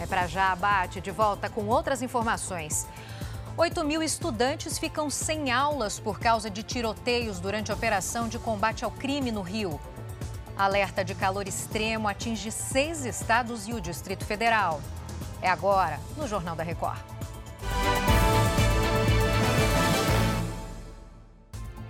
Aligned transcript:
É 0.00 0.06
para 0.06 0.26
já, 0.26 0.54
Bate, 0.54 1.00
de 1.00 1.10
volta 1.10 1.48
com 1.48 1.66
outras 1.66 2.02
informações. 2.02 2.86
8 3.56 3.84
mil 3.84 4.02
estudantes 4.02 4.78
ficam 4.78 5.10
sem 5.10 5.50
aulas 5.50 5.98
por 5.98 6.20
causa 6.20 6.48
de 6.48 6.62
tiroteios 6.62 7.40
durante 7.40 7.72
a 7.72 7.74
operação 7.74 8.28
de 8.28 8.38
combate 8.38 8.84
ao 8.84 8.90
crime 8.90 9.32
no 9.32 9.42
Rio. 9.42 9.80
Alerta 10.56 11.04
de 11.04 11.14
calor 11.14 11.48
extremo 11.48 12.06
atinge 12.06 12.52
seis 12.52 13.04
estados 13.04 13.66
e 13.66 13.72
o 13.72 13.80
Distrito 13.80 14.24
Federal. 14.24 14.80
É 15.42 15.48
agora, 15.48 15.98
no 16.16 16.26
Jornal 16.26 16.54
da 16.54 16.62
Record. 16.62 16.98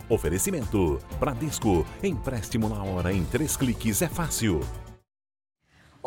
Oferecimento: 0.09 0.99
Bradesco. 1.21 1.87
Empréstimo 2.03 2.69
na 2.69 2.83
hora 2.83 3.13
em 3.13 3.25
três 3.25 3.57
cliques 3.57 4.01
é 4.01 4.09
fácil. 4.09 4.61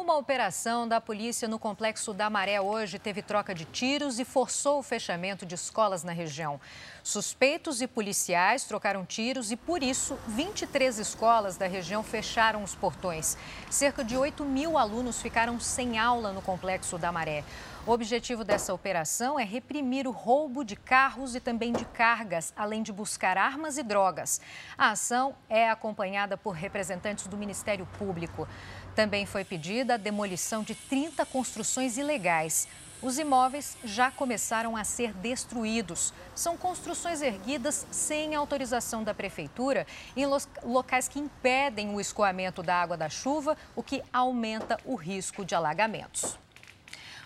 Uma 0.02 0.18
operação 0.18 0.88
da 0.88 1.00
polícia 1.00 1.48
no 1.48 1.60
complexo 1.60 2.12
da 2.12 2.28
Maré 2.28 2.60
hoje 2.60 2.98
teve 2.98 3.22
troca 3.22 3.54
de 3.54 3.66
tiros 3.66 4.18
e 4.18 4.26
forçou 4.26 4.80
o 4.80 4.84
fechamento 4.84 5.46
de 5.46 5.54
escolas 5.54 6.04
na 6.04 6.12
região. 6.12 6.60
Suspeitos 7.04 7.84
e 7.84 7.88
policiais 7.88 8.64
trocaram 8.64 9.06
tiros 9.06 9.52
e, 9.52 9.56
por 9.56 9.84
isso, 9.84 10.18
23 10.28 10.98
escolas 10.98 11.56
da 11.56 11.68
região 11.68 12.02
fecharam 12.02 12.64
os 12.64 12.74
portões. 12.74 13.38
Cerca 13.70 14.04
de 14.04 14.18
8 14.18 14.44
mil 14.44 14.76
alunos 14.76 15.22
ficaram 15.22 15.60
sem 15.60 16.00
aula 16.00 16.34
no 16.34 16.42
complexo 16.42 16.98
da 16.98 17.12
Maré. 17.12 17.44
O 17.84 17.92
objetivo 17.94 18.44
dessa 18.44 18.72
operação 18.76 19.40
é 19.40 19.44
reprimir 19.44 20.08
o 20.08 20.12
roubo 20.12 20.64
de 20.64 20.76
carros 20.76 21.34
e 21.34 21.40
também 21.40 21.74
de 21.74 21.84
cargas, 21.84 22.54
além 22.56 22.84
de 22.84 22.94
buscar 22.94 23.40
armas 23.40 23.76
e 23.76 23.82
drogas. 23.82 24.40
A 24.78 24.92
ação 24.92 25.34
é 25.50 25.68
acompanhada 25.68 26.38
por 26.38 26.52
representantes 26.52 27.26
do 27.26 27.36
Ministério 27.36 27.88
Público. 27.98 28.48
Também 28.96 29.26
foi 29.26 29.44
pedida 29.44 29.96
a 29.96 29.98
demolição 29.98 30.62
de 30.62 30.76
30 30.76 31.26
construções 31.26 31.98
ilegais. 31.98 32.68
Os 33.02 33.18
imóveis 33.18 33.76
já 33.84 34.12
começaram 34.12 34.78
a 34.78 34.84
ser 34.84 35.12
destruídos. 35.14 36.14
São 36.36 36.56
construções 36.56 37.24
erguidas 37.24 37.88
sem 37.90 38.36
autorização 38.36 39.04
da 39.04 39.12
prefeitura 39.12 39.88
em 40.16 40.28
locais 40.64 41.08
que 41.08 41.20
impedem 41.20 41.96
o 41.96 42.00
escoamento 42.00 42.62
da 42.62 42.80
água 42.80 42.96
da 42.96 43.10
chuva, 43.10 43.58
o 43.76 43.82
que 43.82 44.04
aumenta 44.14 44.78
o 44.86 44.94
risco 44.94 45.44
de 45.44 45.56
alagamentos. 45.56 46.38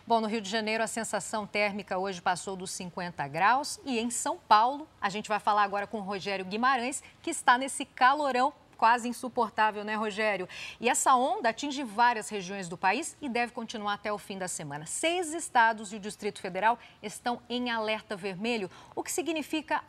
Bom, 0.08 0.22
no 0.22 0.28
Rio 0.28 0.40
de 0.40 0.48
Janeiro, 0.48 0.84
a 0.84 0.88
sensação 0.88 1.48
térmica 1.48 1.98
hoje 1.98 2.22
passou 2.22 2.56
dos 2.56 2.70
50 2.70 3.28
graus 3.28 3.80
e 3.84 3.98
em 3.98 4.12
São 4.12 4.38
Paulo, 4.38 4.88
a 5.02 5.10
gente 5.10 5.28
vai 5.28 5.40
falar 5.40 5.64
agora 5.64 5.88
com 5.88 5.98
o 5.98 6.04
Rogério 6.04 6.46
Guimarães, 6.46 7.02
que 7.24 7.32
está 7.32 7.58
nesse 7.58 7.86
calorão 7.86 8.54
quase 8.78 9.08
insuportável, 9.08 9.84
né, 9.84 9.96
Rogério? 9.96 10.48
E 10.80 10.88
essa 10.88 11.16
onda 11.16 11.50
atinge 11.50 11.82
várias 11.82 12.30
regiões 12.30 12.70
do 12.70 12.78
país 12.78 13.18
e 13.20 13.28
deve 13.28 13.52
continuar 13.52 13.94
até 13.94 14.14
o 14.14 14.20
fim 14.20 14.38
da 14.38 14.48
semana. 14.48 14.86
Seis 14.86 15.34
estados 15.34 15.92
e 15.92 15.96
o 15.96 16.00
Distrito 16.00 16.40
Federal 16.40 16.78
estão 17.02 17.42
em 17.50 17.72
alerta 17.72 18.16
vermelho, 18.16 18.70
o 18.94 19.02
que 19.02 19.12
significa 19.12 19.84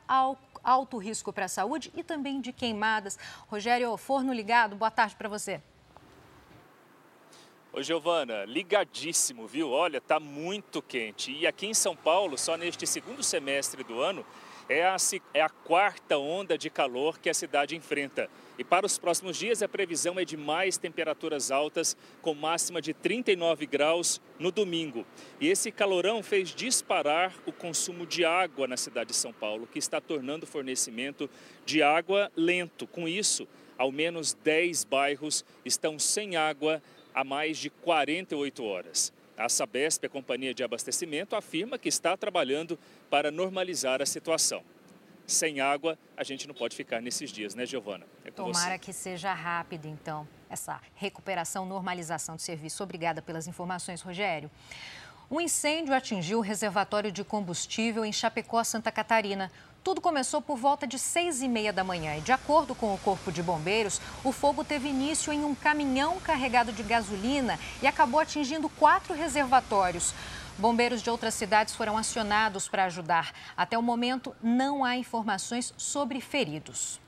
alto 0.65 0.97
risco 0.97 1.31
para 1.31 1.45
a 1.45 1.49
saúde 1.49 1.93
e 1.95 2.03
também 2.03 2.41
de 2.41 2.55
queimadas. 2.55 3.19
Rogério, 3.49 3.95
forno 3.99 4.33
ligado, 4.33 4.77
boa 4.77 4.91
tarde 4.91 5.15
para 5.15 5.29
você. 5.29 5.61
Ô 7.79 7.83
Giovana, 7.83 8.47
ligadíssimo, 8.47 9.47
viu? 9.47 9.69
Olha, 9.71 10.01
tá 10.01 10.19
muito 10.19 10.81
quente. 10.81 11.31
E 11.31 11.47
aqui 11.47 11.67
em 11.67 11.75
São 11.75 11.95
Paulo, 11.95 12.39
só 12.39 12.57
neste 12.57 12.87
segundo 12.87 13.23
semestre 13.23 13.85
do 13.85 14.01
ano, 14.01 14.25
é 14.67 14.87
a, 14.87 14.97
é 15.35 15.43
a 15.43 15.51
quarta 15.51 16.17
onda 16.17 16.57
de 16.57 16.71
calor 16.71 17.19
que 17.19 17.29
a 17.29 17.35
cidade 17.35 17.77
enfrenta. 17.77 18.31
E 18.59 18.65
para 18.65 18.87
os 18.87 18.97
próximos 18.97 19.37
dias, 19.37 19.63
a 19.63 19.69
previsão 19.69 20.19
é 20.19 20.25
de 20.25 20.39
mais 20.39 20.79
temperaturas 20.79 21.51
altas, 21.51 21.95
com 22.23 22.33
máxima 22.33 22.81
de 22.81 22.95
39 22.95 23.67
graus 23.67 24.23
no 24.39 24.51
domingo. 24.51 25.05
E 25.39 25.47
esse 25.49 25.71
calorão 25.71 26.23
fez 26.23 26.55
disparar 26.55 27.35
o 27.45 27.53
consumo 27.53 28.07
de 28.07 28.25
água 28.25 28.67
na 28.67 28.79
cidade 28.79 29.11
de 29.11 29.17
São 29.17 29.35
Paulo, 29.35 29.69
que 29.71 29.79
está 29.79 30.01
tornando 30.01 30.45
o 30.45 30.49
fornecimento 30.49 31.29
de 31.67 31.83
água 31.83 32.33
lento. 32.35 32.87
Com 32.87 33.07
isso, 33.07 33.47
ao 33.77 33.93
menos 33.93 34.33
10 34.33 34.85
bairros 34.85 35.45
estão 35.63 35.99
sem 35.99 36.37
água 36.37 36.83
há 37.17 37.25
mais 37.25 37.57
de 37.57 37.71
48 37.71 38.63
horas. 38.63 39.11
A 39.39 39.49
Sabesp, 39.49 40.05
a 40.05 40.09
companhia 40.09 40.53
de 40.53 40.63
abastecimento, 40.63 41.35
afirma 41.35 41.79
que 41.79 41.89
está 41.89 42.15
trabalhando 42.15 42.79
para 43.09 43.31
normalizar 43.31 44.03
a 44.03 44.07
situação. 44.07 44.63
Sem 45.27 45.61
água, 45.61 45.99
a 46.17 46.23
gente 46.23 46.47
não 46.47 46.55
pode 46.55 46.77
ficar 46.77 47.01
nesses 47.01 47.33
dias, 47.33 47.55
né, 47.55 47.67
Giovana? 47.67 48.07
É 48.25 48.31
Tomara 48.31 48.75
você. 48.75 48.79
que 48.79 48.93
seja 48.93 49.33
rápido, 49.33 49.87
então, 49.89 50.29
essa 50.49 50.81
recuperação, 50.95 51.67
normalização 51.67 52.37
do 52.37 52.43
serviço. 52.43 52.83
Obrigada 52.83 53.21
pelas 53.21 53.49
informações, 53.49 54.03
Rogério. 54.03 54.51
Um 55.29 55.41
incêndio 55.41 55.93
atingiu 55.93 56.39
o 56.39 56.41
reservatório 56.41 57.11
de 57.11 57.25
combustível 57.25 58.05
em 58.05 58.13
Chapecó, 58.13 58.63
Santa 58.63 58.93
Catarina. 58.93 59.51
Tudo 59.83 60.01
começou 60.01 60.41
por 60.41 60.57
volta 60.57 60.87
de 60.87 61.01
seis 61.01 61.43
e 61.43 61.49
meia 61.49 61.73
da 61.73 61.83
manhã 61.83 62.17
e, 62.17 62.21
de 62.21 62.31
acordo 62.31 62.77
com 62.77 62.95
o 62.95 62.99
Corpo 62.99 63.33
de 63.33 63.43
Bombeiros, 63.43 64.01
o 64.23 64.31
fogo 64.31 64.63
teve 64.63 64.89
início 64.89 65.33
em 65.33 65.45
um 65.45 65.53
caminhão 65.53 66.21
carregado 66.21 66.73
de 66.73 66.85
gasolina 66.85 67.59
e 67.83 67.89
acabou 67.89 68.21
atingindo 68.21 68.69
quatro 68.69 69.15
reservatórios. 69.15 70.15
Bombeiros 70.59 71.03
de 71.03 71.11
outras 71.11 71.35
cidades 71.35 71.75
foram 71.75 71.99
acionados 71.99 72.69
para 72.69 72.85
ajudar. 72.85 73.33
Até 73.57 73.77
o 73.77 73.83
momento, 73.83 74.33
não 74.41 74.85
há 74.85 74.97
informações 74.97 75.75
sobre 75.77 76.21
feridos. 76.21 77.01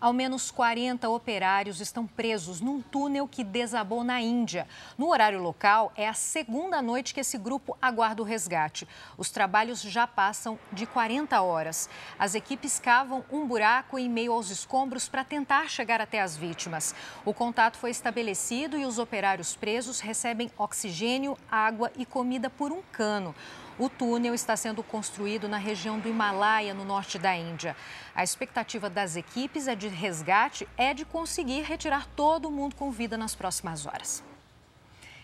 Ao 0.00 0.14
menos 0.14 0.50
40 0.50 1.10
operários 1.10 1.78
estão 1.78 2.06
presos 2.06 2.58
num 2.62 2.80
túnel 2.80 3.28
que 3.28 3.44
desabou 3.44 4.02
na 4.02 4.18
Índia. 4.18 4.66
No 4.96 5.10
horário 5.10 5.38
local, 5.42 5.92
é 5.94 6.08
a 6.08 6.14
segunda 6.14 6.80
noite 6.80 7.12
que 7.12 7.20
esse 7.20 7.36
grupo 7.36 7.76
aguarda 7.82 8.22
o 8.22 8.24
resgate. 8.24 8.88
Os 9.18 9.30
trabalhos 9.30 9.82
já 9.82 10.06
passam 10.06 10.58
de 10.72 10.86
40 10.86 11.38
horas. 11.42 11.86
As 12.18 12.34
equipes 12.34 12.78
cavam 12.78 13.22
um 13.30 13.46
buraco 13.46 13.98
em 13.98 14.08
meio 14.08 14.32
aos 14.32 14.48
escombros 14.48 15.06
para 15.06 15.22
tentar 15.22 15.68
chegar 15.68 16.00
até 16.00 16.22
as 16.22 16.34
vítimas. 16.34 16.94
O 17.22 17.34
contato 17.34 17.76
foi 17.76 17.90
estabelecido 17.90 18.78
e 18.78 18.86
os 18.86 18.98
operários 18.98 19.54
presos 19.54 20.00
recebem 20.00 20.50
oxigênio, 20.56 21.36
água 21.50 21.92
e 21.94 22.06
comida 22.06 22.48
por 22.48 22.72
um 22.72 22.80
cano. 22.90 23.34
O 23.80 23.88
túnel 23.88 24.34
está 24.34 24.54
sendo 24.58 24.82
construído 24.82 25.48
na 25.48 25.56
região 25.56 25.98
do 25.98 26.06
Himalaia, 26.06 26.74
no 26.74 26.84
norte 26.84 27.18
da 27.18 27.34
Índia. 27.34 27.74
A 28.14 28.22
expectativa 28.22 28.90
das 28.90 29.16
equipes 29.16 29.66
é 29.66 29.74
de 29.74 29.88
resgate 29.88 30.68
é 30.76 30.92
de 30.92 31.06
conseguir 31.06 31.62
retirar 31.62 32.06
todo 32.14 32.50
mundo 32.50 32.76
com 32.76 32.90
vida 32.90 33.16
nas 33.16 33.34
próximas 33.34 33.86
horas. 33.86 34.22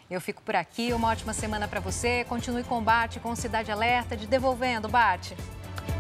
Eu 0.09 0.23
fico 0.23 0.41
por 0.41 0.57
aqui, 0.57 0.91
uma 0.95 1.09
ótima 1.09 1.35
semana 1.35 1.69
para 1.69 1.81
você. 1.81 2.25
Continue 2.31 2.65
combate 2.65 3.21
com 3.21 3.37
Cidade 3.37 3.71
Alerta 3.71 4.17
de 4.17 4.27
Devolvendo, 4.27 4.89
Bate. 4.89 5.37